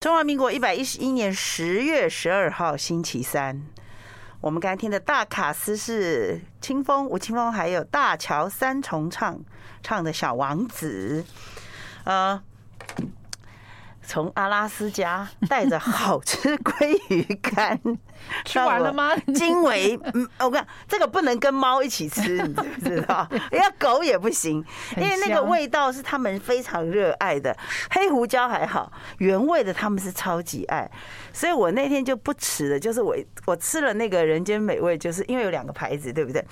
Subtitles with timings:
[0.00, 3.60] 中华民国一百一十一年十月十二号星期三，
[4.40, 9.38] 我们刚才听的大卡司是清风、吴清风，还有大乔三重唱
[9.82, 11.22] 唱的小王子，
[12.04, 12.42] 呃。
[14.10, 17.80] 从阿拉斯加带着好吃鲑鱼干，
[18.44, 19.16] 吃完了吗？
[19.36, 19.96] 惊为，
[20.40, 23.24] 我跟你讲，这个不能跟猫一起吃，你知不知道？
[23.52, 24.64] 要狗也不行，
[24.96, 27.56] 因为那个味道是他们非常热爱的。
[27.92, 30.90] 黑胡椒还好，原味的他们是超级爱。
[31.32, 33.14] 所以我那天就不吃了，就是我
[33.46, 36.44] 我吃了那个人间美味，就是因为有两个牌子，对不对？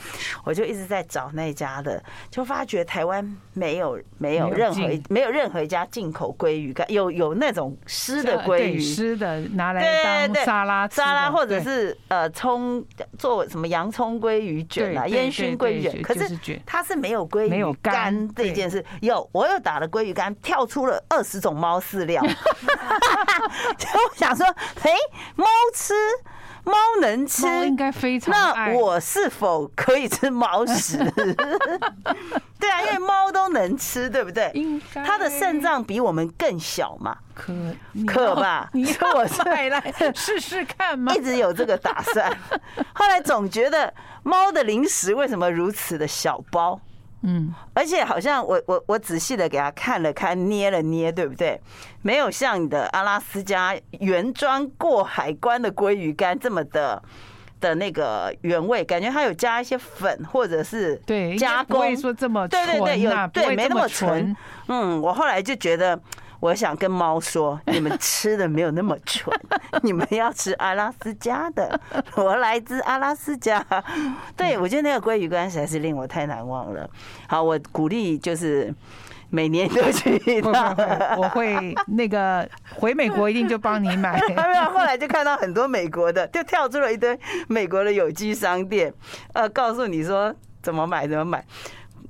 [0.45, 12.85] 我就一直在找那家的，就发觉台湾没有没有任何没有任何一家进口鲑鱼干，有有那种湿的鲑鱼，湿的拿来当沙拉沙拉，或者是呃葱
[13.19, 18.85] 做什么洋葱鲑鱼卷啊，烟熏鲑鱼卷，可是它是没有鲑鱼干这件事。
[19.01, 22.23] 有我又打了鲑鱼干，跳出了二十种猫饲料，
[23.79, 24.45] 就我想说。
[24.89, 24.91] 哎，
[25.37, 25.93] 猫吃，
[26.69, 28.31] 猫能吃，应该非常。
[28.31, 30.99] 那我是否可以吃猫屎？
[32.61, 34.51] 对啊，因为猫都能吃，对不对？
[34.55, 35.03] 应该。
[35.03, 37.17] 它的肾脏比我们更小嘛？
[37.35, 37.55] 可
[38.07, 38.69] 可吧？
[38.75, 41.15] 你说我再来试试看吗？
[41.15, 42.31] 一直有这个打算，
[42.93, 46.79] 后来总觉得猫的零食为什么如此的小包？
[47.23, 51.61] 嗯，而且好像我我我仔细的给他看了看，捏了捏，对不对？
[52.03, 57.03] 没有像你的阿拉斯加原装过海关的鲑鱼干这么的
[57.61, 64.37] 的那个原味，感觉它有加一些粉或者是对加工，不会说这么对对对，有对没那么纯。
[64.69, 66.01] 嗯，我后来就觉得。
[66.41, 69.37] 我想跟猫说，你们 吃的没有那么蠢，
[69.83, 71.79] 你们要吃阿拉斯加的。
[72.15, 73.65] 我来自阿拉斯加，
[74.37, 76.89] 对，我觉得那个鲑鱼干实在是令我太难忘了。
[77.27, 78.73] 好，我鼓励就是
[79.31, 80.77] 每年都去一趟，
[81.17, 84.21] 我会 那个回美国一定就帮你买。
[84.29, 88.95] 没有，后来就看到很多美国的，就跳出了一堆美国的有机商店，
[89.33, 91.45] 呃，告诉你说怎么买怎么买。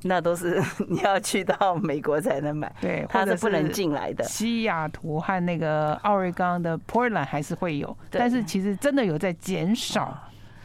[0.02, 4.24] 那都是 你要去到美国才能买，对，它是不能进来的。
[4.24, 10.16] 西雅图和那个奥瑞冈的 Portland 还是会有，但是其实真的有在减少。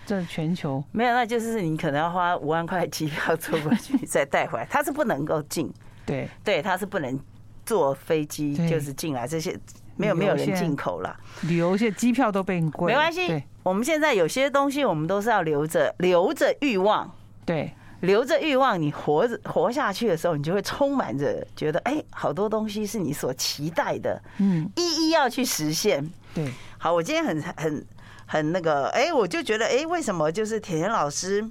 [0.05, 5.71] 这全球没有，那就是你可能要花五万块机票坐过去 再带回来，它是不能够进。
[6.05, 7.17] 对对，它是不能
[7.65, 9.57] 坐飞机就是进来，这些
[9.95, 11.17] 没有没有人进口了。
[11.43, 13.41] 旅游现在机票都变贵，没关系。
[13.63, 17.09] 我们现在有些东西我们都是要留着，留着欲望。
[17.45, 17.71] 对。
[18.03, 26.05] 留着欲望，你活着活下去的时候，你就会充满着觉得，哎，好多东西是你所期待的，嗯，一一要去实现。
[26.33, 27.85] 对，好，我今天很很
[28.25, 31.49] 很那个，哎，我就觉得，哎，为什么就是甜甜老师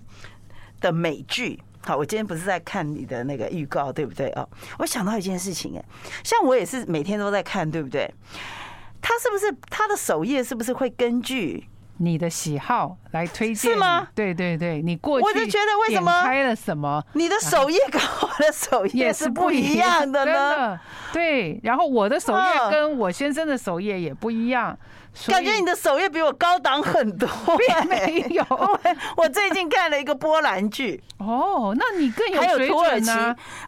[0.79, 1.59] 的美剧？
[1.81, 4.47] 好，我今天不是在看你的那个预告，对不对哦？
[4.79, 5.85] 我想到一件事情，哎，
[6.23, 8.13] 像我也是每天都在看，对不对？
[9.01, 11.67] 他是不是他的首页是不是会根据？
[12.03, 14.09] 你的喜好来推荐是吗？
[14.13, 17.03] 对对对，你过去我就觉得为什么开了什么？
[17.13, 20.81] 你的首页跟我的首页是不一样的呢？
[21.13, 24.77] 对，然后我的首页跟我先生的首页也不一样。
[25.29, 27.29] 感觉你的首页比我高档很多，
[27.89, 28.45] 没有。
[29.17, 33.11] 我最近看了一个波兰剧，哦，那你更有水准啊，还有土耳其，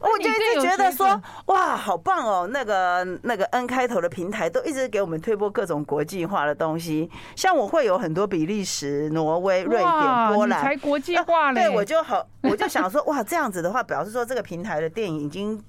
[0.01, 2.49] 我就一直觉得说，哇，好棒哦！
[2.51, 11.65] 那个那个 N 开头的平台都一直给我们推播各种国际化的东西，像我会有很多比利时、挪威、瑞典、波兰，才国际化嘞。
[11.65, 15.63] 对，我就好，我就想说，哇，这样子的话，表示说这个平台的电影已经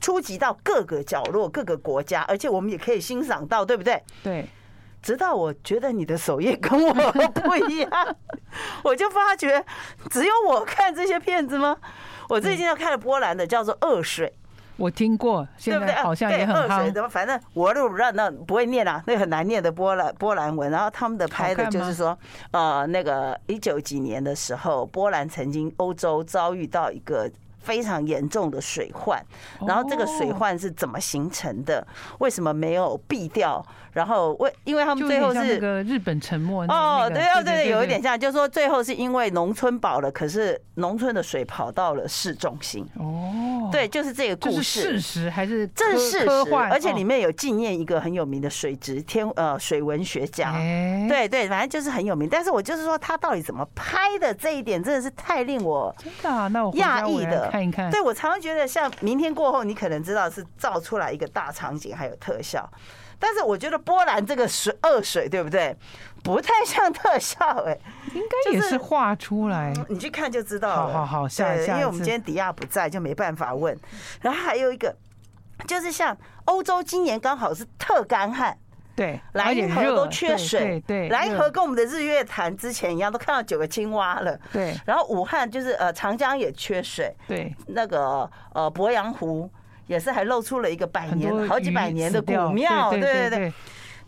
[0.00, 4.00] 出击到各个角落、各个国家，而且我们也可以欣赏到，对不对？
[4.22, 4.48] 对。
[5.02, 6.94] 直到我觉得你的首页跟我
[7.42, 7.90] 不一样，
[8.84, 9.62] 我就发觉
[10.10, 11.76] 只有我看这些片子吗？
[12.28, 14.28] 我最近要看了波兰的，叫做《恶水》，
[14.76, 16.92] 我听过，现在好像也很夯。
[16.92, 17.08] 怎么？
[17.08, 20.70] 反正我都不知道，那不会念啊，那很难念的波兰波兰文。
[20.70, 22.16] 然后他们的拍的就是说，
[22.52, 27.30] 呃，那个一九几年的时候，波兰曾经欧洲遭遇到一个。
[27.62, 29.24] 非常严重的水患，
[29.64, 31.86] 然后这个水患是怎么形成的？
[32.18, 33.64] 为什么没有避掉？
[33.92, 42.86] 然后为因为他们最后是个日本沉没哦，对对对，有一点像，就是说最后是因为农村饱了，可是农村的水跑到了市中心。
[42.98, 50.52] 哦，对，就是这个故事，事实还是这是事实，而且里面有纪念一个很有名的水质天呃水文学家，
[51.08, 52.28] 对对，反正就是很有名。
[52.30, 57.48] 但是我就是说他到底怎么拍的这一点真的是太令我真的那我讶异的。
[57.50, 62.66] 看一看，对，我常常觉得像明天过后，你可能知道是造出来一个大场景，还有特效。
[63.22, 65.76] 但是我觉得波兰这个水恶水，对不对？
[66.24, 67.78] 不太像特效，哎，
[68.12, 70.92] 应该也是画出来，你去看就知道了。
[70.92, 73.78] 好好好，下一下，因为我们今天迪亚不在，就没办法问。
[74.20, 74.92] 然后还有一个，
[75.68, 76.16] 就是像
[76.46, 78.58] 欧洲今年刚好是特干旱。
[78.94, 84.76] 对，莱茵河都缺水，对，兰茵河跟我们的日月潭之前一样，都看到九个青蛙了，对。
[84.84, 89.48] 然后武汉就是呃长江也缺水，对，那个呃鄱阳湖
[89.92, 93.52] 也是还露出了一个百年好几百年的古庙，对对对。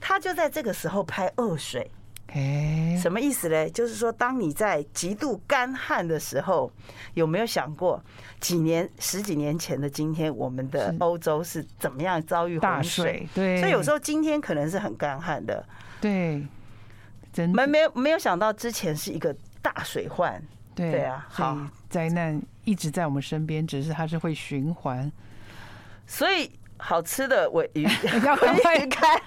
[0.00, 1.90] 他就在这个时候拍恶水。
[2.32, 3.70] 哎，什么意思嘞？
[3.70, 6.72] 就是说，当你在极度干旱的时候，
[7.12, 8.02] 有没有想过，
[8.40, 13.28] 几年、十几年前的今天，我们的欧洲是怎么样遭遇洪水？
[13.34, 15.64] 对，所以有时候今天可能是很干旱的。
[16.00, 16.44] 对，
[17.32, 20.42] 真没没有没有想到之前是一个大水患。
[20.74, 21.56] 对对啊，好，
[21.88, 25.10] 灾难一直在我们身边，只是它是会循环，
[26.06, 26.50] 所以。
[26.76, 27.84] 好吃的尾鱼，
[28.26, 29.18] 要赶快干，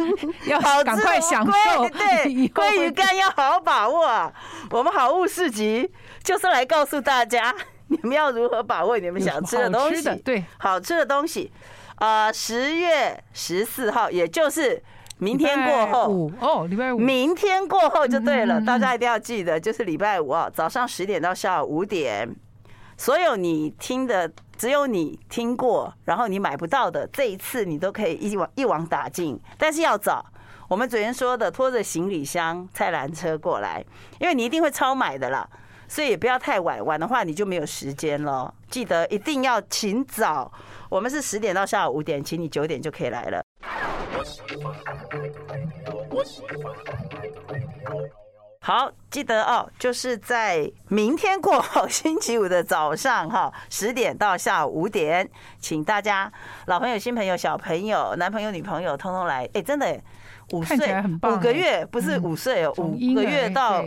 [0.46, 1.90] 要 赶快享受。
[1.90, 4.32] 对， 鲑鱼干要好好把握啊！
[4.70, 5.90] 我们好物市集
[6.22, 7.56] 就是来告诉大家，
[7.88, 10.14] 你们要如何把握你们想吃的东西。
[10.18, 11.52] 对，好吃的东西。
[11.96, 14.84] 啊，十月十四号，也就是
[15.18, 18.62] 明天过后哦，礼拜五，明天过后就对了。
[18.62, 22.30] 大家一定要记得，就是礼拜五啊，早上十点到下午五点，
[22.98, 24.32] 所有你听的。
[24.58, 29.40] 只有你听过，然后你买不到的，这一次你都可以一网一网打尽。
[29.58, 30.26] 但是要早，
[30.68, 33.86] 我们昨天说的，拖着行李箱、菜篮车过来，
[34.20, 35.48] 因为你一定会超买的啦，
[35.88, 38.52] 所以也不要太晚，晚的话你就没有时间了。
[38.68, 40.52] 记得一定要请早，
[40.90, 43.44] 我们是十点到下午五点，请你九点就可以来了。
[48.68, 55.26] 好，记得哦，就是在明天过后星期五的早上哈，十点到下午五点，
[55.58, 56.30] 请大家
[56.66, 59.50] 老朋友、新朋友、小朋友、男朋友、女朋友通通来。
[59.54, 59.98] 哎，真的，
[60.52, 60.78] 五岁
[61.24, 63.86] 五个月不是五岁哦，五个月到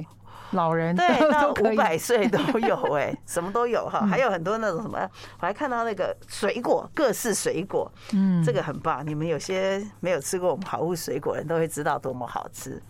[0.53, 4.99] 老人对 到五百岁都有哎， 什么都有哈，还有很多那种什么，
[5.41, 9.07] 我还看到那个水果，各式水果，嗯，这个很棒。
[9.07, 12.83] 你们有些没有吃过我们好物水果人都会知道多么好吃。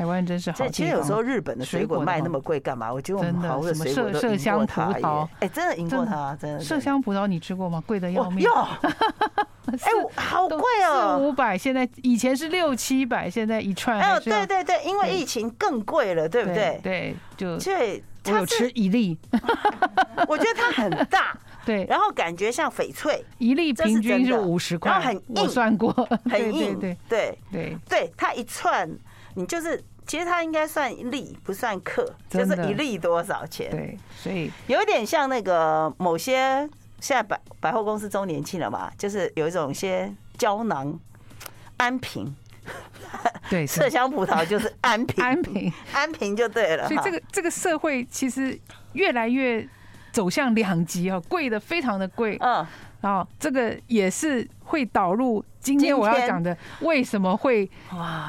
[0.00, 0.66] 台湾真是好。
[0.68, 2.90] 其实有时候日本的水果卖那么贵，干嘛？
[2.90, 5.28] 我觉得我们好的水果都赢过它。
[5.40, 6.64] 哎，真的赢过它，真的。
[6.64, 7.82] 麝香葡萄你吃过吗？
[7.86, 8.42] 贵的要命。
[8.42, 8.50] 哟，
[9.68, 10.58] 哎，好贵
[10.88, 13.98] 哦，四五百，现在以前是六七百，现在一串。
[14.00, 16.80] 哎，对对对，因为疫情更贵了，对不对？
[16.82, 18.02] 对，就对。
[18.26, 19.18] 我有吃一粒，
[20.28, 25.90] 我觉得它很大， 对，然后感觉像翡翠，一粒平均是五十块，然后很硬，我算过，
[26.30, 28.88] 很硬，对对对对，它一串。
[29.34, 33.70] 你就是，其实它应该算粒，不算克，就是一粒多少钱？
[33.70, 36.68] 对，所以有点像那个某些
[37.00, 40.98] 现在百百货公司周年庆了嘛，就是有一种些胶囊
[41.76, 42.34] 安瓶，
[43.48, 46.88] 对， 麝香葡萄就是安瓶，安瓶，安瓶就对了。
[46.88, 48.58] 所以这个这个社会其实
[48.94, 49.66] 越来越
[50.12, 52.66] 走向两极啊，贵的非常的贵，嗯。
[53.00, 57.68] 然后这个也是会导入今天我要讲的，为什么会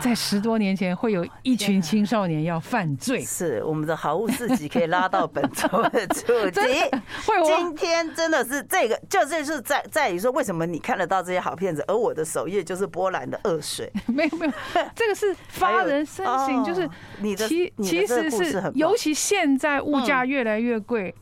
[0.02, 3.22] 在十多年前会有一群青少年要犯罪？
[3.22, 6.62] 是我们的好物自己可以拉到本周的主题。
[7.46, 13.92] 今天真的是这个，就这是在在于说，为什么你看得到这些好片子，而我的首页就是波兰的恶水？
[14.08, 14.54] 没有没有，
[14.96, 16.90] 这个是发人深省， 就是
[17.20, 21.14] 你的其其实是，尤其现在物价越来越贵，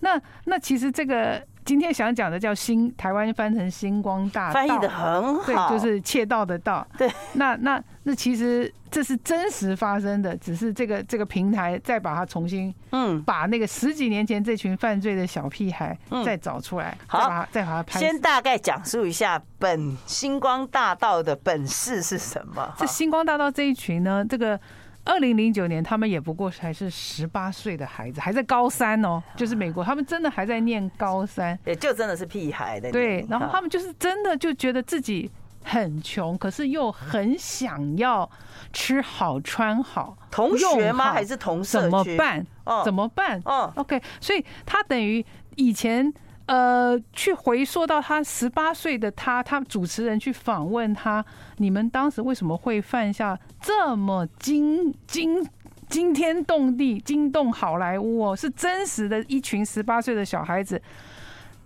[0.00, 1.40] 那那其实这个。
[1.66, 6.86] 今天想讲的叫星，台湾翻成星光大道，翻译的很好，对，就是窃盗的盗。
[6.96, 17.98] 对，那那那其实这是真实发生的，只是这个这个平台再把它重新，嗯，把那个十几年前这群犯罪的小屁孩再找出来，好，再把它拍。
[17.98, 22.72] 先大概讲述一下本星光大道的本事是什么？
[22.78, 24.58] 这星光大道这一群呢，这个。
[25.06, 32.90] 二零零九年，他们也不过还是十八岁的孩子，还在高三哦，就是美国，他们真的还在念高三，也就真的是屁孩的。
[32.90, 35.30] 对，然后他们就是真的就觉得自己
[35.62, 38.28] 很穷，可是又很想要
[38.72, 40.18] 吃好穿好。
[40.30, 41.12] 同学吗？
[41.12, 41.62] 还是同？
[41.62, 42.44] 怎么办？
[42.84, 43.40] 怎么办？
[43.44, 46.12] 哦，OK，所以他等于以前。
[46.46, 51.24] 呃，去回溯到他十八岁的他，他主持人去访问他，
[51.56, 55.44] 你们当时为什么会犯下这么惊惊
[55.88, 58.36] 惊天动地、惊动好莱坞哦？
[58.36, 60.80] 是真实的一群十八岁的小孩子，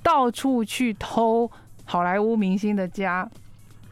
[0.02, 1.50] 到处去偷
[1.84, 3.28] 好莱坞明星的家。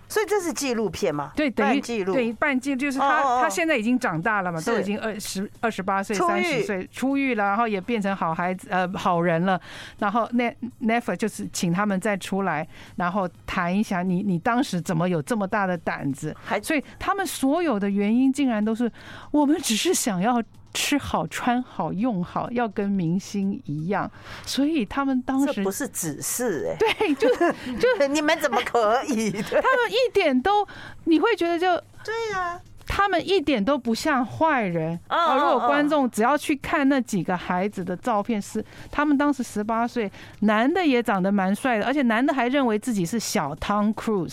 [0.08, 1.32] 所以这是纪录片嘛？
[1.36, 9.60] 对，等于纪录，对，半纪录就是他，他现在已经长大了嘛，都已经二十二十八岁、三十岁出狱了，然后也变成好孩子，呃，好人了。
[9.98, 10.50] 然后那
[10.80, 16.34] Netflix 就是请他们再出来，然后谈一下你你当时怎么有这么大的胆子？
[16.42, 18.90] 还所以他们所有的原因竟然都是
[19.30, 20.42] 我们只是想要。
[20.74, 24.10] 吃好穿好用好，要跟明星一样，
[24.44, 29.30] 所以他们当时不是只是哎，对，就是就是 你们怎么可以？
[29.30, 30.66] 他们一点都，
[31.04, 34.98] 你会觉得就对呀，他们一点都不像坏人。
[35.08, 35.36] 啊！
[35.36, 40.10] 如果观众只要去看那几个孩子的照片，是他们当时十八岁，
[40.40, 44.26] 男的也长得蛮帅的，而且男的还认为自己是小汤克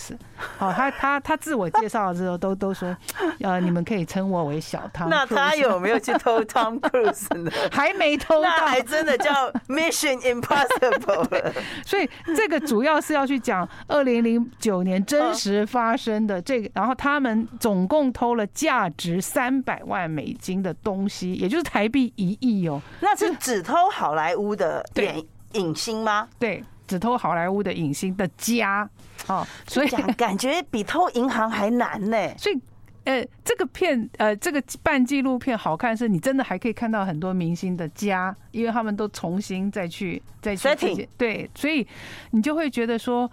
[0.58, 2.96] 好， 他他他自我介绍的时候都都说，
[3.42, 5.10] 呃，你们可以称我为小汤。
[5.10, 7.52] 那他有没有去偷汤克鲁斯呢？
[7.72, 9.32] 还没偷到，那还真的叫
[9.68, 11.54] Mission Impossible。
[11.86, 22.82] 所以这个主要是要去讲二零零九年真实发生的这个，然后他们总共偷了价值三百万美金的东西，也就是台币一亿哦。
[23.00, 26.28] 那是只偷好莱坞的影影星吗？
[26.38, 26.64] 对。
[26.88, 28.88] 只偷好莱坞的影星的家，
[29.28, 32.18] 哦，所以 感觉比偷银行还难呢。
[32.38, 32.60] 所以，
[33.06, 41.86] 呃，这个片，呃，这个半纪录片好看，是你真的还可以看到很多明星的家，因为他们都重新再去再去对，所以
[42.32, 43.30] 你就会觉得说，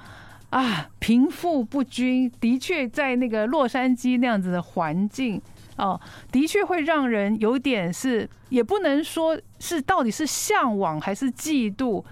[0.50, 5.40] 啊，贫富不均的确在那个洛杉矶那样子的环境，
[5.76, 5.98] 哦，
[6.30, 12.04] 的确会让人有点是，也不能说是到底是向往还是嫉妒。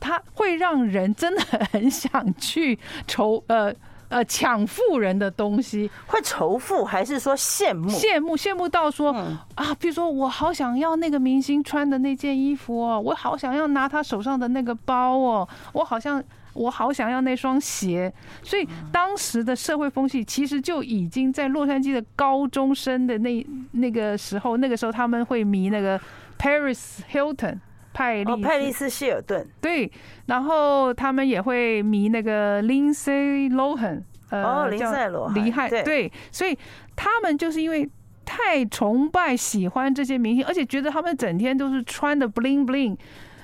[0.00, 3.72] 他会让人真的很想去仇呃
[4.08, 7.88] 呃抢富人的东西，会仇富还是说羡慕？
[7.90, 9.12] 羡慕羡慕到说
[9.54, 16.22] 啊，比如说我好想要那个明星穿的那件衣服哦，我好想要拿他手上的那个包哦，我好像
[16.54, 18.12] 我好想要那双鞋。
[18.42, 26.00] 所以当时的社会风气其实就已经在洛杉矶的高中生的那那个时候，那个时候他们会迷那个
[26.36, 27.58] Paris Hilton。
[27.92, 29.46] 派丽派丽斯希尔顿。
[29.60, 29.90] 对，
[30.26, 36.56] 然后他们也会迷那个 Lindsay Lohan，呃，林赛罗厉害对，所以
[36.94, 37.88] 他们就是因为
[38.24, 42.96] 太崇拜喜欢这些明星，而且觉得他们整天都是穿的 bling bling，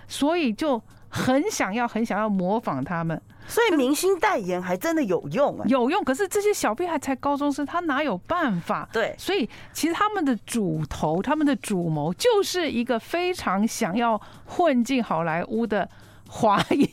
[0.06, 3.20] 所以就很想要很想要模仿他们。
[3.48, 6.02] 所以明星代言还真的有用啊，有用。
[6.04, 8.88] 可是这些小屁孩才高中生，他哪有办法？
[8.92, 15.88] 对，所以其实他们的主头，他们的主谋，就是一个非常想要混进好莱坞的。
[16.28, 16.86] 华裔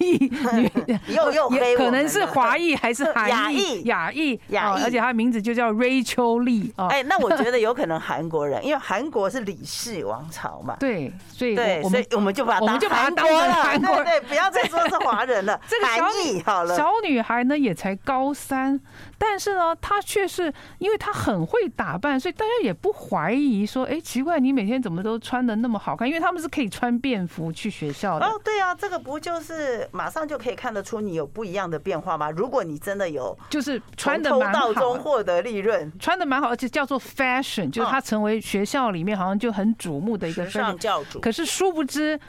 [0.53, 0.71] 女，
[1.13, 3.83] 又又黑，可能是华裔还是韩裔？
[3.83, 6.71] 亚裔，雅裔，而且她的名字就叫 Rachel Lee。
[6.89, 10.77] 哎，那我 觉得有可能韩国人，因为韩国是李氏王朝嘛。
[10.79, 15.59] 对，所以对，所以我们就把我们就把她当成韩国，对，不要再说是华人了。
[15.67, 18.79] 这个韩裔好了，小女孩呢也才高三。
[19.17, 26.07] 但是呢，她却是因为她很会打扮，所以大家也不怀疑说，哎，奇怪，你每天怎么都穿的那么好看？
[26.07, 28.25] 因为他们是可以穿便服去学校的。
[28.25, 32.29] 哦，对啊，这个不就是马上就可以看得出你有不一样的变化吗？
[32.29, 41.21] 如果你真的有，就是穿的蛮好，中获得利润，穿的蛮好，而且叫做 fashion，就是他成为学校里面好像就很瞩目的一个时尚教主。
[41.21, 42.19] 可是殊不知，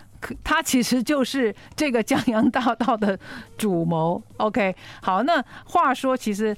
[0.44, 3.18] 他其实就是这个江洋大盗的
[3.58, 4.22] 主谋。
[4.36, 6.56] OK，好，那话说，其实。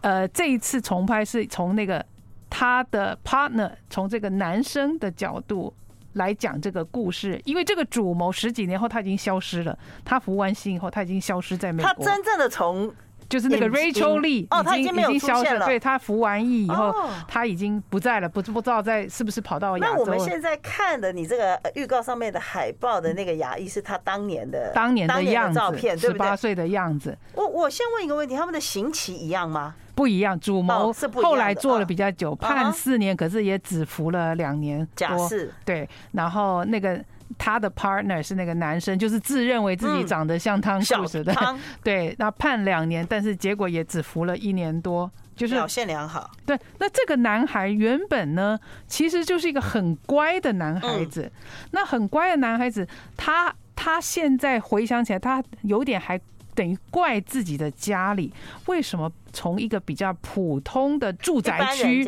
[0.00, 2.06] 呃，这一次重拍是从那个
[2.48, 5.74] 他的 partner，从这个男生的角度
[6.18, 11.90] 来讲这个故事，因为这个主谋十几年后他已经消失了，他服完刑以后他已经消失在美国。
[11.90, 12.92] 他真正的从
[13.28, 15.66] 就是那个 Rachel Lee 哦，他已经没有出现了。
[15.66, 16.94] 对，他服完役以后
[17.26, 19.92] 他已经不在了，不不知道在是不是跑到亚洲。
[19.92, 27.16] 那我们现在看的你这个预告上面的海报的那个牙医是他当年的当年的样子，照片，十八岁的样子。
[27.34, 29.74] 我我先问一个问题，他们的刑期一样吗？
[29.94, 34.86] 不一样，主谋后来做了比较久，判四年，可是也只服了两年。
[34.94, 37.04] 假释对，然后那个
[37.36, 41.34] 他的 partner 是那个男生，就是自认为自己长得像汤克鲁斯的，
[41.84, 46.30] 对，那判两年，但是结果也只服了一年多，就是表现良好。
[46.46, 51.30] 对，那这个男孩原本呢，其实就是一个很乖的男孩子。
[51.72, 56.20] 那很乖的男孩子，他他现在回想起来，他有点还。
[56.54, 58.34] 等于怪自己的家里，
[58.66, 62.04] 为什么从一个比较普通的住宅区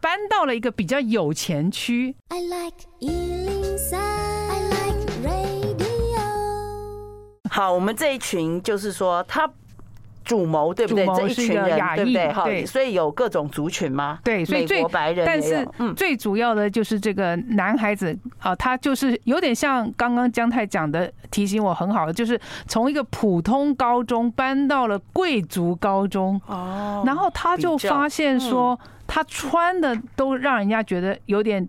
[0.00, 5.78] 搬到了一个比较有钱区？I like 103, I like radio。
[7.50, 9.50] 好，我们这一群就是说他。
[10.28, 11.06] 主谋对不对？
[11.06, 11.64] 这一群人
[11.96, 12.32] 对不对？
[12.44, 14.18] 对，所以有各种族群吗？
[14.22, 15.66] 对，所以最白人，但是
[15.96, 31.66] 最主要的就是这个男孩子啊，他就是有点像刚刚姜太讲的，提醒我很好的，就是从一个普通高中搬到了贵族高中哦，然后他就发现说，他穿的都让人家觉得有点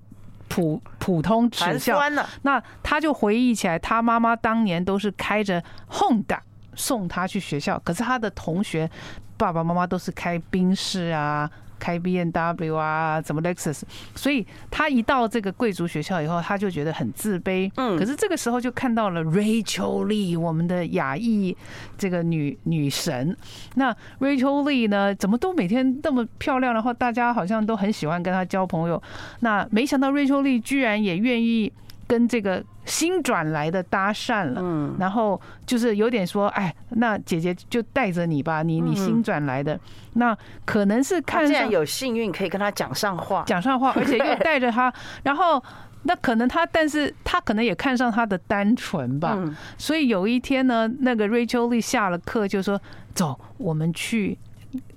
[0.50, 1.98] 普普通耻笑。
[2.42, 6.39] 那他就回忆起来，他妈妈当年都是开着 Honda。
[6.79, 8.89] 送他去学校，可是他的同学
[9.36, 13.81] 爸爸妈妈都是开宾士啊，开 B N W 啊，怎么 Lexus，
[14.15, 17.69] 所以他一到这个贵族学校以后，他就觉得很自卑。
[17.75, 21.55] 嗯，可是这个时候就看到了 Rachel Lee，我们的亚裔
[21.98, 23.36] 这个女女神。
[23.75, 29.01] 那 Rachel Lee 呢，怎么都每天那么漂亮，然后大家好像都很喜欢跟她交朋友。
[29.41, 31.74] 那没想到 Rachel Lee 居然也愿意。
[32.10, 39.80] 跟这个新转来的搭讪了，嗯，然后就是有点说，哎，那姐姐就带着你吧，你你新转来的，
[40.13, 40.36] 那
[40.66, 45.63] 可能是看见有幸运可以跟他讲上话，讲上话， 而且又带着他，然后
[46.04, 49.38] 那可能他，但是他可能也看上他的单纯吧，
[49.78, 52.82] 所以有一天呢，那个 Rachel Lee 下了课就说，
[53.13, 54.36] 走，我们去。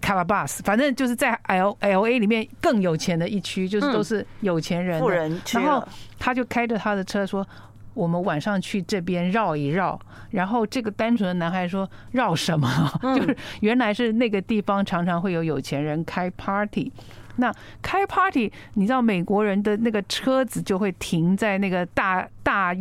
[0.01, 5.59] Calabasas，反正就是在 L L A 里面更有钱的一区，就是都是有钱人，富人区。
[5.59, 5.87] 然后
[6.19, 7.47] 他就开着他的车说
[7.95, 9.99] ：“我们晚上去这边绕一绕。”
[10.31, 12.69] 然后这个单纯的男孩说：“绕什么？
[13.17, 16.93] 就是原来是那个地方常常会有有钱人开 party。
[17.37, 17.51] 那
[17.81, 22.77] 开 party，你知道美国人的那个车子就会停在那个大大。”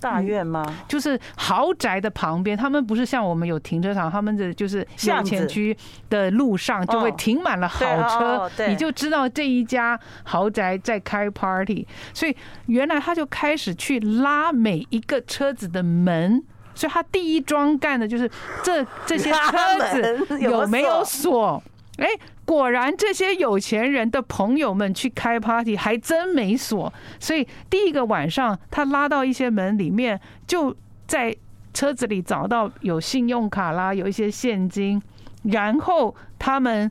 [0.00, 0.64] 大院吗？
[0.88, 5.76] 就是豪宅的旁边，他们不是像我们有停车场，他们的就是下前区
[6.08, 11.86] 的路上就会停满了好车，你就知道这一家豪宅在开 party。
[12.14, 16.42] 所以原来他就开始去拉每一个车子的门，
[16.74, 18.30] 所以他第一桩干的就是
[18.62, 21.62] 这这些车子有没有锁？
[21.98, 22.08] 哎。
[22.50, 30.76] 果然，这些有钱人的朋友们去开 party 还真没锁，所以第一个晚上他拉到一些门里面，就
[31.06, 31.32] 在
[31.72, 35.00] 车子里找到有信用卡啦，有一些现金，
[35.44, 36.90] 然后他们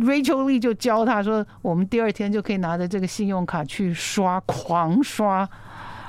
[0.00, 5.48] Rachel Lee 就教他说，我们第二天就可以拿着这个信用卡去刷，狂刷。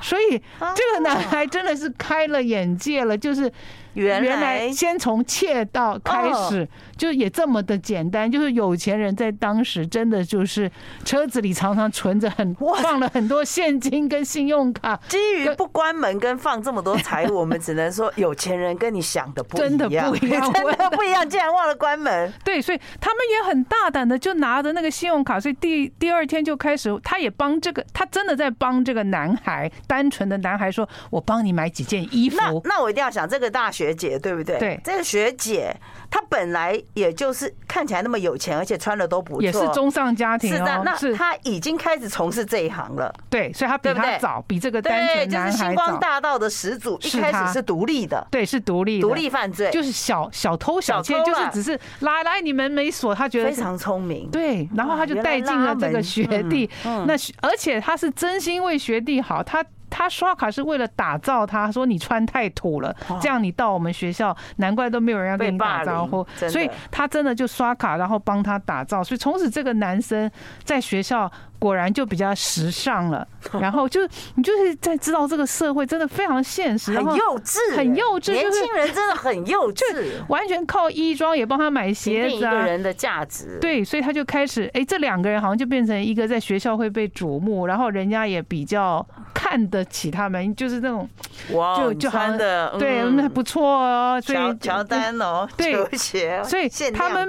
[0.00, 3.48] 所以这个男孩真的是开了眼界了，就是
[3.94, 8.30] 原来先从窃盗开始，就也这么的简单。
[8.30, 10.70] 就是有钱人在当时真的就是
[11.04, 14.98] 车子里常常存着很放了很多现金跟信用卡。
[15.08, 22.32] 基于不关门跟放这么多财物，我们只能说有钱人跟你想的不真的不一样， 真的不一样，竟然忘了关门。
[22.44, 29.70] 对，所以他们也很大胆的就拿着那个信用卡，所以第第二天就开始，他也帮这个，他真的在帮这个男孩。
[29.86, 34.58] 单纯的男孩说：“我帮你买几件衣服。”那那我一定要想这个大学姐对不对？
[34.58, 35.74] 对，这个学姐
[36.10, 40.52] 她本来也就是看起来那么有钱，而且穿的都不错，也是中上家庭。
[40.52, 43.10] 是的，那她已经开始从事这一行了。
[43.30, 45.46] 对，所以她比他早，比这个单纯男孩早。
[45.46, 54.28] 就是星光大道的始祖，一开始是独立的，对，是独立，独立犯罪，就是小小偷小窃，就是只是来来，你们没锁，他觉得非常聪明。
[54.30, 56.68] 对，然后他就带进了这个学弟。
[56.84, 59.64] 那而且他是真心为学弟好，他。
[59.94, 66.26] 他刷卡是为了打造他，说你穿太土了，这样你到我们学校，难怪都没有人要跟你打招呼。
[66.48, 69.04] 所以他真的就刷卡，然后帮他打造。
[69.04, 70.30] 所以从此这个男生
[70.64, 71.30] 在学校。
[71.62, 73.24] 果然就比较时尚了，
[73.60, 74.00] 然后就
[74.34, 79.84] 你就是在知道这个社会真的非常现实，很幼稚，很幼稚，年轻人真的很幼稚，
[80.26, 89.06] 完全靠衣装也帮他买鞋子啊，一个人的价值，对，所以他就开始，哎，这两个人好像就变成一个在学校会被瞩目，然后人家也比较
[89.52, 91.06] 看得起他们，就是那种
[91.52, 97.28] 哇，就就穿的对，那不错哦，所以乔丹哦，球鞋，所以他们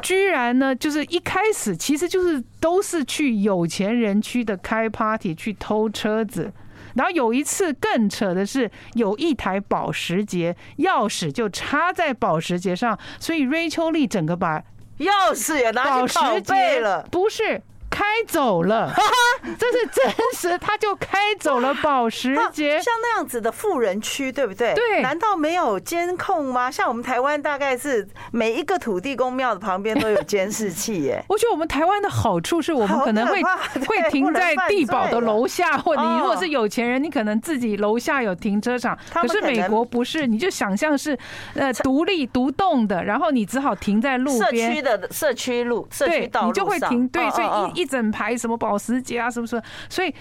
[0.00, 6.50] 居然呢，就是一开始其实就是都是去有钱人区的开 party 去偷车子，
[6.94, 14.58] 然后有一次更扯的是，有一台保时捷钥匙就插在保时捷上，所以 Rachel Lee 整个把
[15.00, 17.60] 钥匙也拿去宝贝了，不是。
[17.92, 18.90] 开走了，
[19.58, 22.80] 这是真实，他就开走了保时捷。
[22.80, 24.72] 像那样子的富人区，对不对？
[24.72, 26.70] 对，难道没有监控吗？
[26.70, 31.22] 像我们台湾，大概是每一个土地公庙的旁边都有监视器耶。
[31.28, 33.42] 我觉得我们台湾的好处是我们可能会
[33.86, 38.98] 会停在地堡的楼下，或你如果是有钱人，你可能自己楼下有停车场。
[39.12, 41.16] 可是美国不是，你就想象是
[41.54, 47.06] 呃独立独栋的，然后你只好停在路边社区的社区路，社区道路上，你就会停。
[47.08, 47.81] 对，所以一。
[47.82, 49.60] 一整排什么保时捷啊，是不是？
[49.90, 50.14] 所以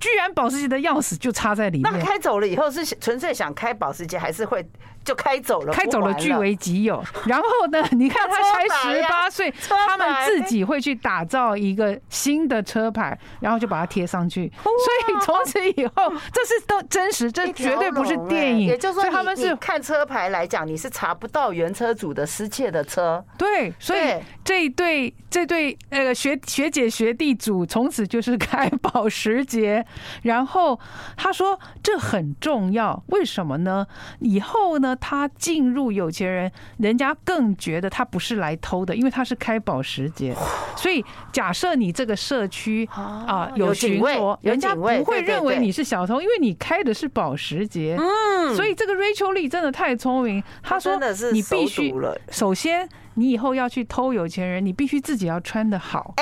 [0.00, 1.92] 居然保时捷的钥匙就插在里面。
[1.92, 4.66] 那开走了以后是纯粹想开保时捷，还是会？
[5.04, 7.02] 就开走了，开走了据为己有。
[7.26, 14.48] 然后呢，你看他才十八岁，他们自己会去打造一个新的车牌，然后就把它贴上去。
[14.62, 18.68] 所以从此以后，这是都真实，这绝对不是电影。
[18.68, 23.24] 也就是说，他们是看车牌来讲，你是查不到原车主的失窃的车。
[23.36, 24.14] 对，所以
[24.44, 29.84] 这一对这对呃学学姐学弟组从此就是开保时捷。
[30.22, 30.78] 然后
[31.16, 33.86] 他说这很重要，为什么呢？
[34.20, 34.96] 以后呢？
[34.96, 40.34] 他进入有钱人，人家更觉得他不是来偷的，因为他是开保时捷。
[40.76, 47.96] 所以假设你这个社区啊有巡逻，人家不会认为你是小偷，因为你开的是保时捷。
[47.98, 50.98] 嗯，所以这个 Rachel Lee 真的太聪明，他说
[51.32, 51.94] 你必须
[52.30, 52.88] 首先。
[53.14, 56.14] 你以后要去偷有钱人，你必须自己要穿的好。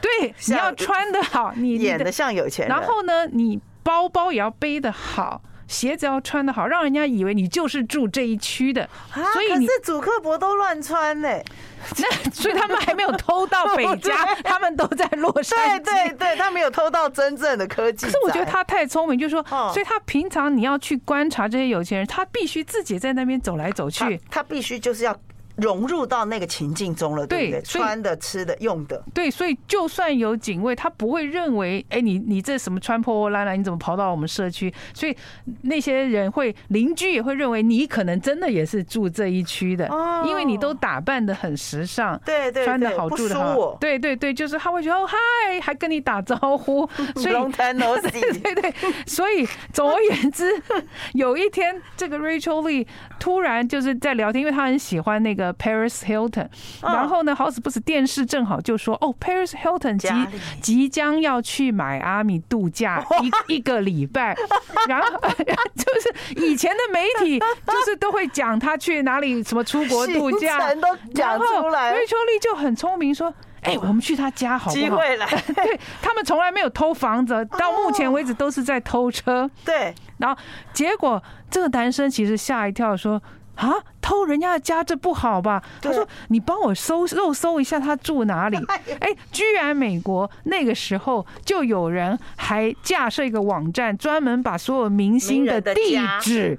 [0.00, 2.76] 对，你要穿的好，你演的像有钱人。
[2.76, 8.88] 然后呢，你包包也要背的好，鞋子要穿的好，让人家以为你就是住这一区的。
[9.12, 11.28] 所以可是主客博都乱穿呢，
[11.98, 15.84] 那所以他们还没有偷到北加， 他们都在洛杉矶。
[15.84, 18.06] 对对对，他没有偷到真正的科技。
[18.06, 25.16] 可是我觉得他太聪明，就是说，所以他平常你要去观察这些有钱人，他必须自己在那边走来走去，他必须就是要。
[25.58, 27.62] 融入到那个情境中了，对不对？
[27.62, 34.72] 穿的、吃的、用的，对，所以就算有警卫，他不会认为，哎，你你这什么穿破破烂烂，你怎么跑到我们社区？
[34.94, 35.16] 所以
[35.62, 47.34] 那些人会，邻居也会认为你可能真的也是住这一区的，哦因为你都打扮的很时尚，对对，穿的好，住的好，对对对，就是他会觉得哦嗨，还跟你打招呼， 所以
[48.12, 48.74] 对对对，
[49.06, 50.50] 所以总而言之，
[51.14, 52.86] 有一天这个 Rachel Lee
[53.18, 55.47] 突然就是在聊天，因为他很喜欢那个。
[55.54, 56.48] Paris Hilton，
[56.82, 60.08] 然后呢，好死不死，电视正好就说，哦，Paris Hilton 即
[60.60, 63.04] 即将要去买阿米度假
[63.48, 64.36] 一一个礼拜，
[64.88, 65.08] 然后
[65.76, 70.58] 就是以前的媒体 就是都会讲他去哪里什么出国度假，
[71.14, 73.32] 然后 Rachel Lee 就很聪明说，
[73.62, 74.74] 哎，我们去他家好不好？
[74.76, 80.40] 机会来，对，他们从来没有偷房子，到目前为止都是在偷车，对，然后
[80.72, 83.20] 结果这个男生其实吓一跳说。
[83.58, 85.60] 啊，偷人家的家这不好吧？
[85.82, 88.56] 他说：“你帮我搜肉搜一下他住哪里。
[89.00, 96.56] ”哎，居然美国那个时候就有人还架设一个网站，专门把所有明星的地址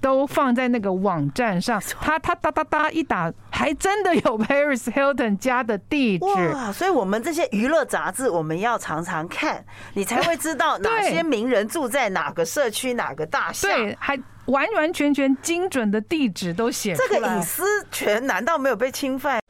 [0.00, 1.80] 都放在那个网站上。
[2.00, 6.24] 他他哒哒哒一打，还真的有 Paris Hilton 家的地址。
[6.24, 6.72] 哇！
[6.72, 13.68] 所以我们这些娱乐杂志，我们要常常看，你才会知道 哪些名人住在哪个社区、哪个大厦。
[13.68, 14.18] 对，还。
[14.46, 19.40] 完完全全精准的地址都写出来，这个隐私权难道没有被侵犯？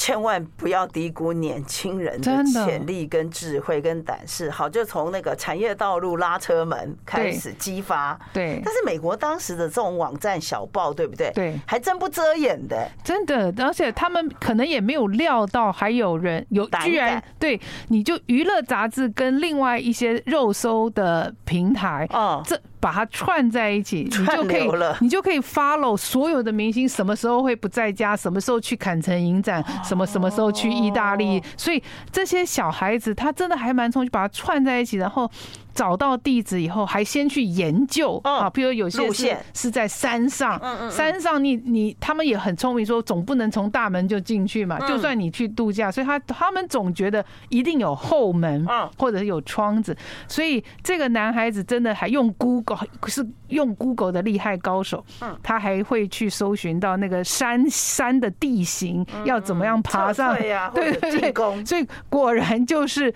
[0.00, 4.50] 千万不要低估年轻人的潜力、跟智慧、跟胆识。
[4.50, 8.18] 好，就从那个产业道路拉车门开始激发。
[8.32, 11.30] 对，但是美国当时的这种网站小报，对不对？
[11.32, 13.54] 对，还真不遮掩的，真的。
[13.58, 22.60] 而且他们可能也没有料到，还有人有居然对，你就娱乐杂志跟另外一些肉搜的平台，哦，这。
[22.84, 24.70] 把它串在一起，你就可以，
[25.00, 31.42] 你就可以 follow 所有的明星什么时候会不在家，什么时候去坎城影展，什么什么时候去意大利。
[31.56, 35.30] 所以这些小孩子他真的还蛮聪明，就把它串在一起，然后。
[35.74, 40.60] 找到地址以后，还先去研究啊，比如有些是是在山上，
[40.90, 49.96] 山上你你他们也很聪明，说总不能从大门就进去嘛，就算你去度假，所以他他们总觉得一定有后门，或者是有窗子，
[50.28, 55.04] 所以这个男孩子真的还用 Google 是用 Google 的厉害高手，
[55.42, 60.36] 他还会去搜寻到那个山山的地形要怎么样爬上，
[60.74, 63.12] 对对对，所以果然就是。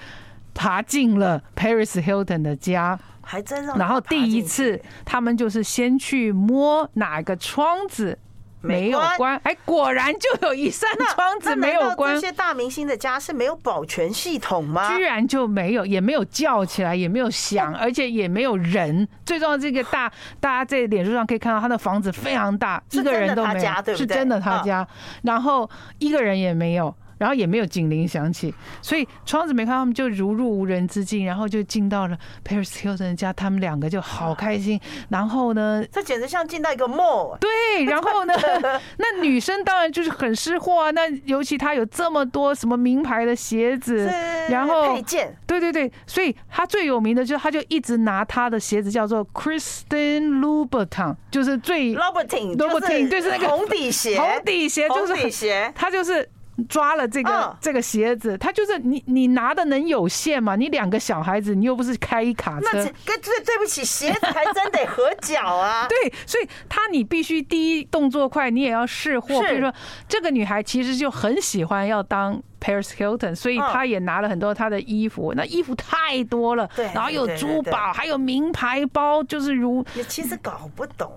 [0.58, 8.18] 爬进了 Paris Hilton 的家，还真然后第一次，他们就是先去摸哪个窗子
[8.60, 12.12] 没有关，哎，果然就有一扇窗子没有关。
[12.12, 14.92] 这些大明星的家是没有保全系统吗？
[14.92, 19.06] 居然就没有，也没有叫起来，也没有响，而且也没有人。
[19.24, 24.84] 最重要这个大，大家在脸书上可以看到他的房子非常大，一个人都没有，是真的他家，
[25.22, 26.92] 然后一个人也没有。
[27.18, 34.80] 然后也没有警铃响起，所以窗子没开，他们就如入无人之境，然后就进到了 Paris Hilton 家，他们两个就好开心。
[35.10, 37.36] 然后呢，这简直像进到一个 mall。
[37.38, 38.34] 对，然后呢，
[38.98, 40.90] 那女生当然就是很识货啊。
[40.92, 44.10] 那尤其她有这么多什么名牌的鞋子，
[44.48, 56.28] 然后配件，对对对，所以她最有名的就是她就一直拿她的鞋子叫做 Christian Louboutin，就是最 Louboutin，Louboutin 就是那个红底鞋，红底鞋就是红底鞋，她就是。
[56.66, 60.56] 抓了这个这个鞋子，他就是你你拿的能有限吗？
[60.56, 62.66] 你两个小孩子，你又不是开一卡车。
[62.72, 65.86] 那对对不起，鞋子还真得合脚啊。
[65.90, 69.40] 对，所以他你必须第一动作快，你也要试货。
[69.42, 69.72] 比如说，
[70.08, 75.32] 这个女孩其实就很喜欢要当 Paris Hilton，所以他也拿了很多他的衣服。
[75.36, 81.12] 那衣服太多了，对，然后有珠宝，还有名牌包，就是如你其实搞不懂。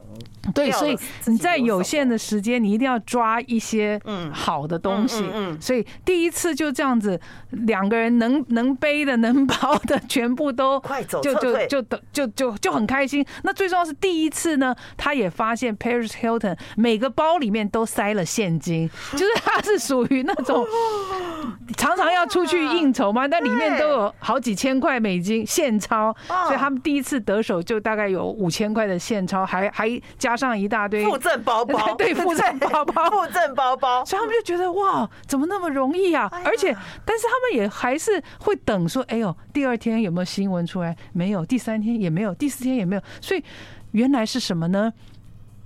[0.56, 5.24] 对，所以你在有限的时间，你一定要抓一些嗯好的东西。
[5.32, 7.20] 嗯，所以第一次就这样子，
[7.52, 13.24] 两个人能能背的、能包的，全部都快走，就就就就就就很开心。
[13.44, 20.66] 那最重要是第一次呢，他也发现 Paris Hilton 每个包里面都塞了现金，就是他是属于那种
[21.78, 26.16] 常常要出去应酬嘛，那里面都有好几千块美金现钞，
[26.48, 30.32] 所以他们第一次得手就大概有五千块的现钞，还还加。
[30.32, 36.32] 加上一大堆附赠包包， 对，附赠包包， 附赠包包，所以他们就觉得哇，怎么那么容易啊？
[36.46, 40.96] 而且，但是他们也还是会等说，哎呦，第二天有没有新闻出来？
[41.12, 43.02] 没有，第三天也没有，第四天也没有。
[43.20, 43.44] 所以
[43.92, 44.94] 原来是什么呢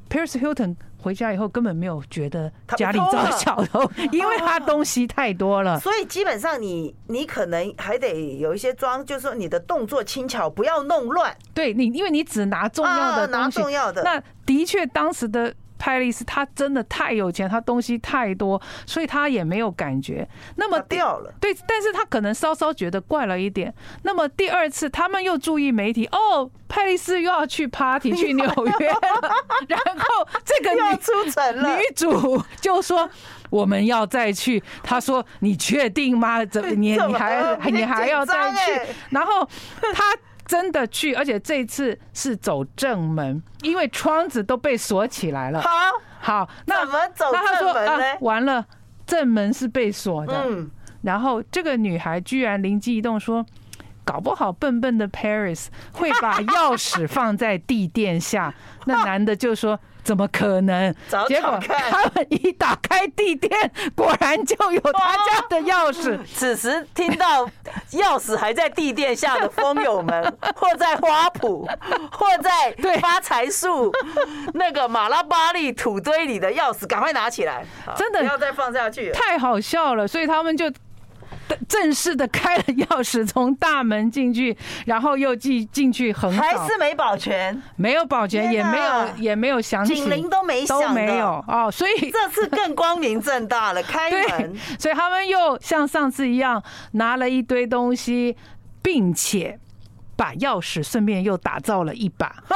[0.10, 5.79] ？Paris Hilton 回家以后根本没有觉得家里遭小偷， 因为他东西太多了。
[5.79, 11.31] 所以基本上你你可能还得有一些装，就是说你的动作轻巧，不要弄乱。
[11.53, 14.19] 对你，因为你只拿重要的拿重要的那。
[14.47, 20.27] 的确，当时的派丽丝她真的太有钱，她东西太多，所以她也没有感觉。
[20.55, 23.73] 那么掉了，对， 但是她可能稍稍觉得怪了一点。
[24.03, 28.99] 那么第二次，他们又注意媒体，哦，派丽斯又要去 party 去纽约了，
[29.67, 33.09] 然后这个女 出城了，女主就说
[33.49, 34.61] 我们要再去。
[34.83, 36.43] 她说：“你确定吗？
[36.45, 39.47] 怎么你你还 你还要再去？”然后
[39.93, 40.03] 她。
[40.45, 45.62] 真的去，而且这次是走正门，因为窗子都被锁起来了。
[45.62, 45.69] 好，
[46.19, 47.25] 好，那怎么走
[47.60, 48.13] 正门呢？
[48.13, 48.65] 啊，完了，
[49.05, 50.43] 正门是被锁的。
[50.45, 50.69] 嗯，
[51.01, 53.45] 然后这个女孩居然灵机一动说，
[54.03, 58.53] 搞不好笨笨的 Paris 会把钥匙放在地垫下。
[58.86, 59.79] 那男的就说。
[60.05, 60.93] 怎么可能？
[61.27, 63.51] 结果他们一打开地垫，
[63.95, 66.17] 果然就有他家的钥匙。
[66.31, 67.43] 此时听到
[67.91, 70.23] 钥匙还在地垫下的蜂友们，
[70.55, 71.67] 或在花圃，
[72.11, 73.91] 或在发财树
[74.53, 77.65] 那个马拉巴利土堆里的钥匙，赶快拿起来！
[77.97, 80.07] 真的不要再放下去，太好笑了。
[80.07, 80.71] 所以他们就。
[81.67, 84.55] 正式的开了钥匙，从大门进去，
[84.86, 91.43] 然后又进进去横扫，还是没保全，没有保全，也没有也没有响警铃都没响，都没有。
[91.47, 98.36] 哦，所以 这次更光明正大了，开门， 所以他们又像上次一样拿了一堆东西，
[98.81, 99.60] 并且
[100.15, 102.36] 把钥匙顺便又打造了一把。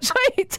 [0.00, 0.58] 所以这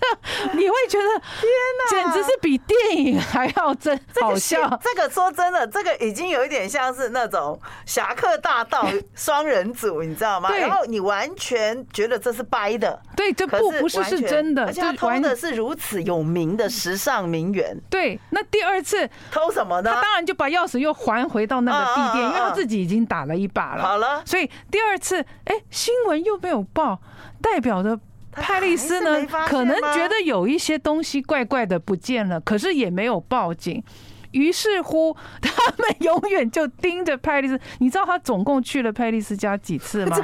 [0.53, 1.09] 你会觉得
[1.41, 1.49] 天
[1.79, 4.79] 哪，简直是比电影还要真好笑。
[4.81, 10.49] 这个说真的，这个已经有一点像是那种侠客大盗 双人组，你知道吗？
[10.55, 14.65] 然后你完全觉得这是掰的，对，这不不是是真的。
[14.65, 17.75] 而且他偷的是如此有名的时尚名媛。
[17.89, 19.91] 对，那第二次偷什么呢？
[19.93, 23.83] 他当然就把钥匙又还回到那个地垫，因为他自己已经打了一把了。
[23.83, 27.01] 好了，所以第二次，哎，新闻又没有报，
[27.41, 27.99] 代表的。
[28.35, 33.83] 派丽斯呢，可能觉得有一些东西怪怪的不见了，可是也没有报警。
[34.31, 37.59] 于是乎， 他们永远就盯着派丽斯。
[37.77, 40.17] 你知道他总共去了派丽斯家几次吗？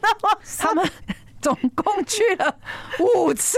[0.58, 0.82] 他们
[1.40, 2.56] 总共去了
[2.98, 3.56] 五次，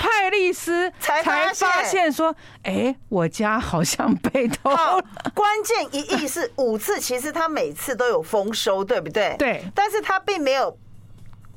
[0.00, 2.34] 派丽斯才发现说
[2.64, 5.02] ：“哎，我家好像被偷了。”
[5.34, 9.34] 关键一亿是五次，其实他每次都有丰收，对不对？
[9.38, 10.78] 对，但是他并没有。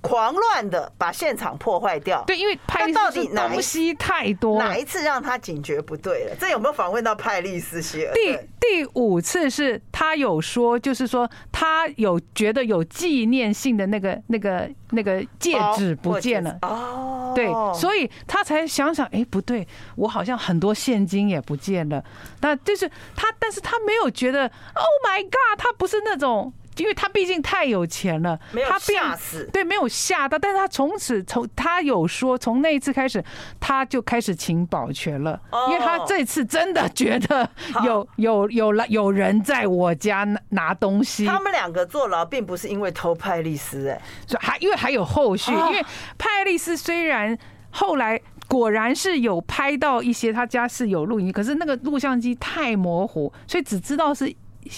[0.01, 6.35] 狂乱的把现场破坏掉，对，因为派丽丝东西太多，哪一次让他警觉不对了？
[6.39, 8.13] 这有没有访问到派利斯希尔？
[8.13, 22.03] 第第五次是他有说，就是说他有觉得有纪念性的那个那个那个戒指不见了哦，对，所以他才想想，哎，不对，我好像很多现金也不见了。
[22.41, 26.53] 那就是他，但是他没有觉得，Oh my God，他不是那种。
[26.83, 33.23] 因为他毕竟太有钱了，他吓死，对，没有吓到，但是他从此从他有说，从那一次开始，
[33.59, 35.39] 他就开始请保全了，
[35.69, 37.49] 因为他这次真的觉得
[37.83, 41.25] 有有有了有人在我家拿拿东西。
[41.25, 44.01] 他们两个坐牢并不是因为偷派丽丝，哎，
[44.39, 45.83] 还因为还有后续，因为
[46.17, 47.37] 派丽丝虽然
[47.71, 54.35] 后来果然是有拍到一些他家是有录音，可是那个录像机太模糊，所以只知道是。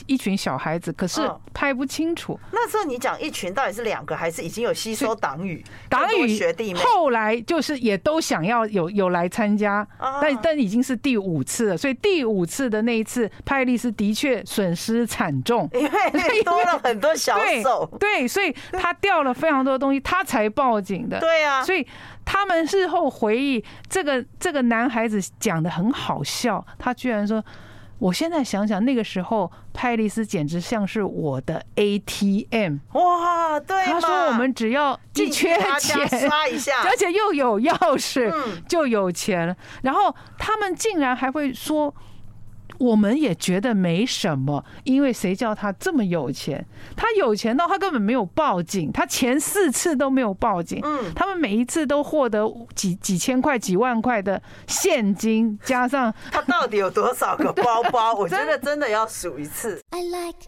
[0.08, 1.22] 一群小孩子，可是
[1.54, 2.40] 拍不清楚。
[2.52, 5.64] 那时候你讲一群到底是两个，还是已经有吸收党羽？
[5.90, 9.86] 党羽学弟妹后来就是也都想要有有来参加，
[10.22, 11.78] 但但已经是第五次了。
[11.78, 17.86] 所以第五次的那一次，派丽是的确损失惨重，因为 多了很多小手。
[18.00, 21.20] 对，所以他掉了非常多的东西，他才报警的。
[21.20, 21.86] 对啊，所以
[22.24, 27.44] 他们事后回忆，这个这个男孩子讲的很好笑，他居然说。
[28.02, 33.60] 我现在想想，那个时候派丽斯简直像是我的 ATM 哇！
[33.60, 38.34] 对，他说我们只要一缺钱刷一下， 而且又有钥匙，
[38.68, 39.56] 就有钱。
[39.84, 41.94] 然后他们竟然还会说。
[42.82, 46.66] 我们也觉得没什么，因为谁叫他这么有钱？
[46.98, 50.82] 他有钱到他根本没有报警，他前四次都没有报警。
[50.84, 58.14] 嗯，他们每一次都获得几几千块、几万块的现金，加上他到底有多少个包包？
[58.18, 59.80] 我觉得真的要数一次。
[59.92, 60.40] I like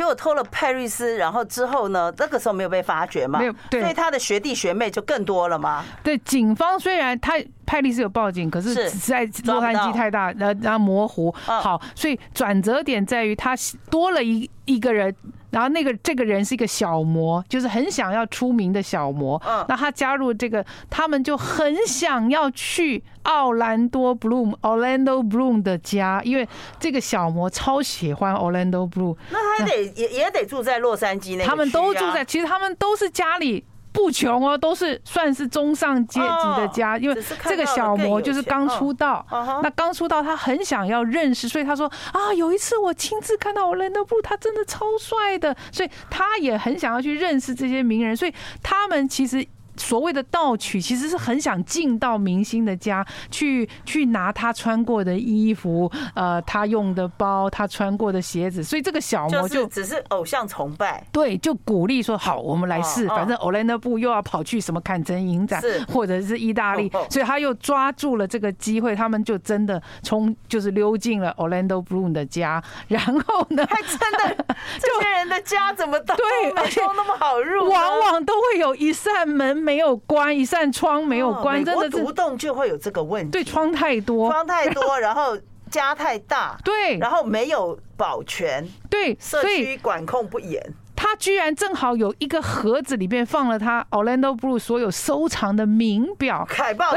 [0.00, 2.10] 结果偷了派瑞斯，然后之后呢？
[2.16, 3.38] 那个时候没有被发觉嘛？
[3.38, 5.84] 没有，对，所以他的学弟学妹就更多了吗？
[6.02, 7.34] 对，警方虽然他
[7.66, 11.30] 派瑞斯有报警，可是实在洛杉矶太大，然后然后模糊。
[11.44, 13.54] 好，所以转折点在于他
[13.90, 15.14] 多了一一个人。
[15.50, 19.40] 然后那个这个人是一个小模，就是很想要出名的小模。
[19.46, 29.16] 嗯，那他加入这个，他们就很想要去奥兰多 Bloom，Orlando Bloom 的家，因为这个小模超喜欢 Orlando Bloom。
[29.30, 33.64] 那他得也也得住在洛杉矶那，他们都住在，其实他们都是家里。
[33.92, 39.24] 不穷哦，都是算是中上阶级的家，因为这个小魔就是刚出道，
[39.62, 49.46] 那刚出道他很想要认识，所以他说啊，有一次我亲自看到 Orlando Bloom，他真的超帅的，所以他也很想要去认识这些名人，所以他们其实。
[49.76, 58.62] 所谓的盗取，其实是很想进到明星的家去，去拿他穿过的衣服，呃，他用的包，他穿过的鞋子。
[58.62, 74.44] 所以这个小魔就只是偶像崇拜，对，就鼓励说好，我们来试，反正 Orlando Bloom 又要跑去什么坎城影展，或者是意大利，所以他又抓住了这个机会，他们就真的冲就是溜进了 Orlando Bloom 的家，然后呢，还真的
[74.78, 79.69] 这些人的家怎么都对，而且那么好入， 往往都会有一扇门。
[79.70, 83.30] 没有关一扇窗，没有关，真的独栋就会有这个问题。
[83.30, 85.38] 对，窗太多，窗太多，然后
[85.70, 90.60] 家太大，对，然后没有保全，对，社区管控不严。
[91.02, 96.94] 他居然正好有一个盒子，里面放了他 Orlando Bloom 所有收藏的名表海报，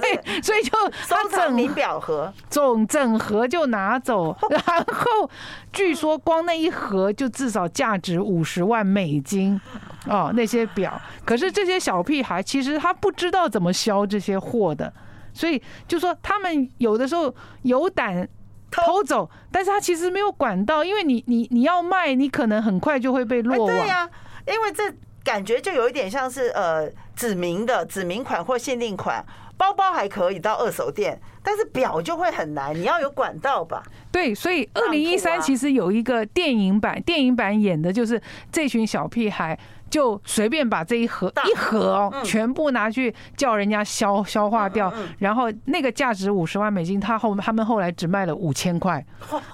[0.00, 0.70] 对，所以就
[1.02, 5.30] 收藏名表盒，总整盒就拿走， 然后
[5.70, 9.60] 据说光那一盒就至少价值五十万美金
[10.06, 10.98] 哦，那些表。
[11.26, 14.90] 可是这些小屁孩其实他不知道怎么销这些货的，
[15.34, 18.26] 所以就说他们有的时候有胆。
[18.70, 23.66] 偷走，但是他其实没有管到，因为你你你要卖，你可能很快就会被落网。
[23.66, 24.08] 对呀，
[24.46, 24.92] 因为这
[25.24, 29.24] 感觉就有一点像是呃指明的指明款或限定款，
[29.58, 33.82] 包包还可以到二手店，但是表就会很难，你要有管道吧？
[34.10, 38.18] 对，所以二零一三其实有一个电影版，电影版演的就是
[38.50, 39.58] 这群小屁孩。
[39.90, 49.02] 就随便把这一盒一盒哦，全部拿去叫人家消消化掉，然后那个价值五十万美金，他后他们后来只卖了五千块，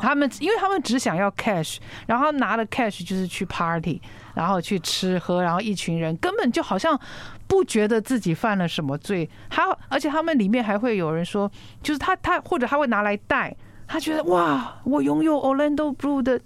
[0.00, 1.76] 他们因为他们只想要 cash，
[2.08, 4.02] 然后拿了 cash 就是去 party，
[4.34, 6.98] 然后去吃喝，然后一群人根本就好像
[7.46, 11.50] 不觉得自己犯了什么罪，还而且他们里面还会有人说，
[11.82, 13.54] 就是他他或者他会拿来带。
[13.86, 16.40] 他觉得哇，我拥有 Orlando Blue 的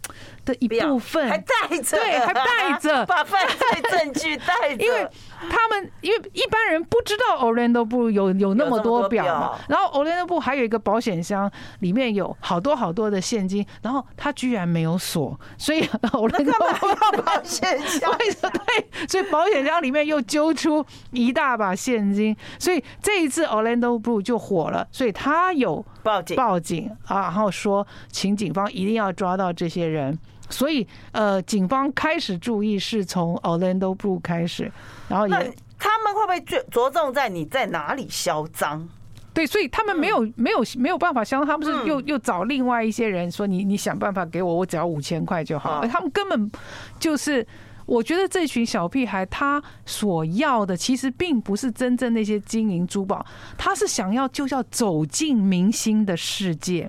[0.49, 4.83] 的一部分，还带着，对，还带着， 把犯罪证据带着。
[4.83, 5.07] 因为
[5.51, 15.83] 他们因为一般人不知道 Orlando Bloom 有有那么多表嘛，然后 Orlando Bloom 还有一个保险箱，里面有好多好多的现金，然后他居然没有锁，所以
[16.13, 26.37] Orlando 要保险箱， 对，所以保险箱里面又揪出一大把现金，所以这一次 Orlando Bloom 就火了，所以他有报警。
[26.37, 26.91] 报警。
[27.07, 27.29] 啊。
[27.29, 30.19] 然后说，请警方一定要抓到这些人。
[30.49, 34.71] 所以，呃，警方开始注意是从 Orlando Bloom 开始，
[35.09, 35.35] 然后也
[35.79, 38.89] 他们会不会着着重在你在哪里嚣张？
[39.33, 45.85] 对，所以他们没有没有没有办法销赃，他们是又又找另外一些人说，你你想办法给我，我只要五千块就好。
[45.87, 46.51] 他们根本
[46.99, 47.47] 就是。
[47.89, 53.25] 我觉得这群小屁孩他所要的其实并不是真正那些金银珠宝，
[53.57, 56.87] 他是想要就要走进明星的世界，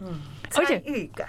[0.58, 0.78] 而且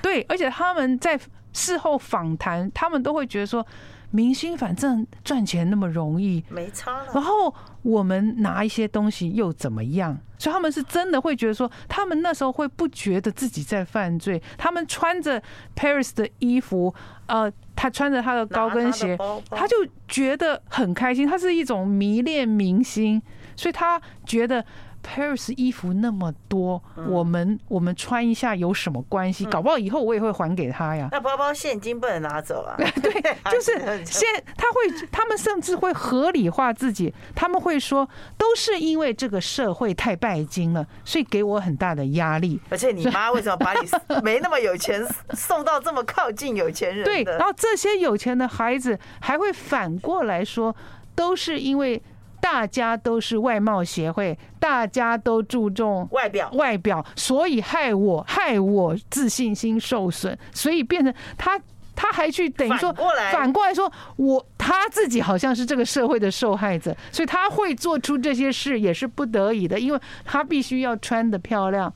[0.02, 1.16] 对，而且他们在
[1.52, 3.66] 事后访谈，他们都会觉得说，
[4.10, 7.02] 明星反正赚钱那么容易，没差。
[7.14, 10.18] 然后我们拿一些东西又怎么样？
[10.38, 14.42] 所以他们是真的会觉得说，他们那时候会不觉得自己在犯罪。
[14.56, 15.42] 他们穿着
[15.76, 16.94] Paris 的衣服，
[17.26, 17.52] 呃。
[17.76, 19.16] 他穿着他的高跟鞋，
[19.48, 19.74] 他就
[20.06, 21.26] 觉得很开心。
[21.26, 23.22] 他是一种迷恋明星，
[23.56, 24.62] 所以他觉得
[25.02, 29.44] Paris 衣服那么多，我们我们穿一下有什么关系？
[29.46, 31.08] 搞不好以后我也会还给他呀。
[31.10, 32.76] 那包包现金不能拿走啊？
[33.02, 33.12] 对，
[33.50, 42.60] 就是现他会，他们甚至会合理化自己，他们会说都是因为这个社会太拜金了，所以给我很大的压力。
[42.68, 43.88] 而且你妈为什么把你
[44.22, 47.04] 没那么有钱送到这么靠近有钱人？
[47.04, 50.74] 对，然后这些有钱的孩子还会反过来说，
[51.14, 52.00] 都是因为。
[52.40, 61.60] 大家都是外貌协会，大家都注重外表，外表，所以害我害我自信心受损，所以变成他
[61.94, 62.92] 他还去等于说
[63.30, 63.74] 反过来。
[63.74, 71.92] 说我他自己好像是这个社会的受害者，所以他会做出这些事也是不得已的，因为他必须要穿的漂亮，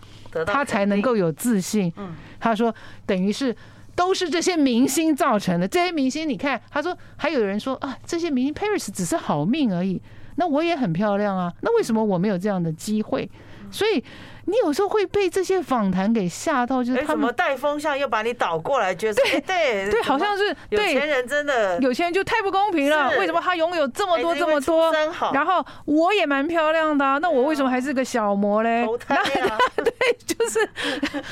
[0.47, 1.93] 他才能够有自信。
[2.39, 2.75] 他说
[3.07, 3.55] 等于是
[3.97, 10.03] 都是这些明星造成的，这些明星你看，他说还有人说啊，这些明星 Paris 只是好命而已。
[10.37, 13.31] 那我也很漂亮啊，那为什么我没有这样的机会？
[13.71, 14.05] 所以
[14.45, 23.11] 你有时候会被这些访谈给吓到，就是他们带风向又把你倒过来，觉得对对对，好像是有钱人真的有钱人就太不公平了。
[23.19, 24.93] 为什么他拥有这么多这么多，
[25.33, 28.87] 然后我也蛮漂亮的，那我为什么还是个小模嘞？
[29.09, 30.69] 对，就是，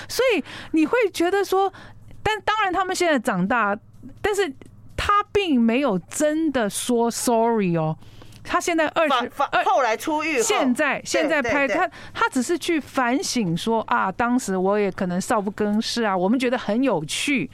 [0.08, 0.42] 所以
[0.72, 1.72] 你会觉得说，
[2.24, 3.78] 但当然他们现在长大，
[4.20, 4.52] 但是
[4.96, 7.96] 他并没有真的说 sorry 哦。
[8.44, 9.30] 他现在二十，
[9.64, 17.48] 后来出狱，现在现在拍他，他只是去反省说啊，当时我也可能少不更事啊，我们觉得很有趣，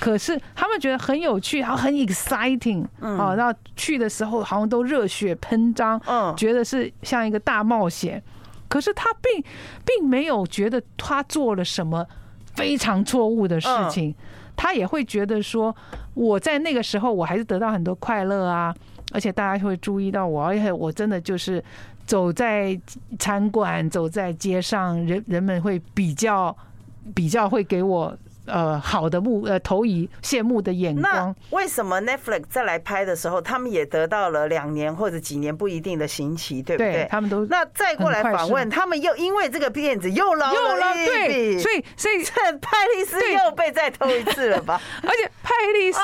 [0.00, 8.22] 可是他们觉得很有趣，然后很 exciting 啊，然后去的时候好像都热血喷张，嗯，觉得是像一个大冒险，
[8.68, 9.44] 可是他并
[9.84, 12.04] 并没有觉得他做了什么
[12.56, 14.12] 非常错误的事情，
[14.56, 15.74] 他也会觉得说
[16.14, 18.74] 我在那个时候我还是得到很多快乐啊。
[19.16, 21.64] 而且大家会注意到我，而且我真的就是
[22.04, 22.78] 走在
[23.18, 26.54] 餐馆、走在街上，人人们会比较
[27.14, 28.14] 比较会给我
[28.44, 31.34] 呃好的目呃投以羡慕的眼光。
[31.50, 36.92] 那为什么 Netflix 再来拍的时候，他们也得到了两年或者几年不一定的刑期，对不对？
[36.92, 44.78] 对，他们都那再过来访问，他们又因为这个片子又捞了一笔，所以所以 这派利斯又被再偷一次了吧？
[45.02, 45.98] 而且派莉丝。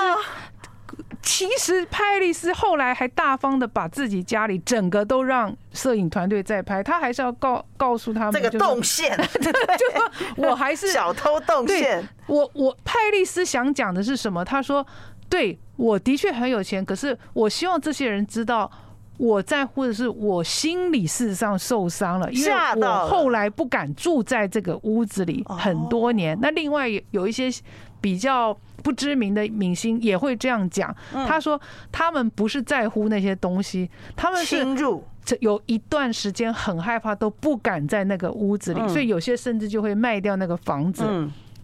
[1.22, 12.06] 其实派丽斯后来还大方的把自己家里整个都让摄影团队在拍，他还是要告告诉他们这个动线， 就说我还是小偷动线。
[12.26, 14.44] 我我派丽斯想讲的是什么？
[14.44, 14.84] 他说
[15.30, 18.70] ：“对，我的确很有钱，可是我希望这些人知道，
[19.16, 26.36] 我在乎的是我心里事实上受伤了，因为我后来不敢住在这个屋子里很多年。
[26.42, 27.48] 那另外有一些
[28.02, 30.92] 比较。”不知名的明星也会这样讲。
[31.12, 31.60] 他说
[31.92, 34.58] ：“他们不是在乎那些东西，他们是
[35.38, 41.04] 有一段时间很害怕，都不敢在那个屋子里，所以有些甚至就会卖掉那个房子，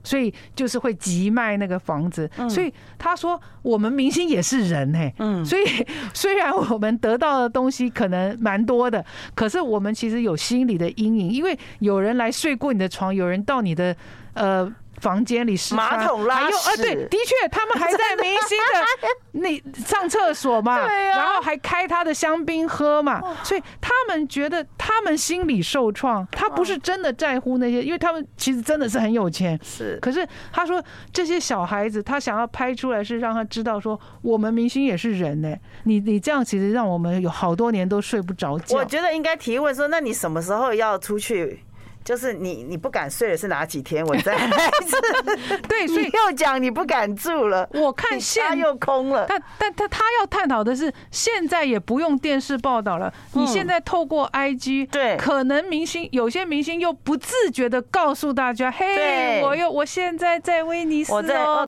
[0.04, 2.30] 所以就是会急卖那个房子。
[2.48, 5.12] 所以他说，我们明星也是人哎，
[5.44, 5.64] 所以
[6.14, 13.96] 虽然我们得到的东西可能蛮多的，可是我们其实有心理的阴影，因为有人来睡过你的床，有人到你的
[14.34, 29.98] 呃。”房间里是马桶拉屎，呃，对，的确，他们还在明星的那上厕所嘛，然后还开他的香槟喝嘛，所以他们觉得他们心里受创，他不是真的在乎那些，因为他们其实真的是很有钱，是。
[30.00, 30.82] 可是他说
[31.12, 35.54] 这些小孩子，他想要拍出来是让他知道说，我们明星也是人呢。
[35.84, 38.76] 你你这样其实让我们有好多年都睡不着觉。
[38.76, 41.62] 我觉得应该提问说，那你什么时候要出去？
[42.04, 44.04] 就是你，你不敢睡的是哪几天？
[44.04, 44.36] 我在
[45.68, 47.68] 对，所以又讲你不敢住了。
[47.74, 49.26] 我看现在又空了。
[49.28, 53.12] 但但他他要探讨的是，现在也不用电视报道了。
[53.32, 61.22] 你现在透过 IG，对，可能明星有些明星又不自觉的告诉大家：“嘿，我又我现在在威尼斯哦。”